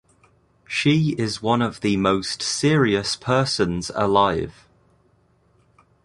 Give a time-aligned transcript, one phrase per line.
[0.67, 4.67] She is one of the most serious persons alive.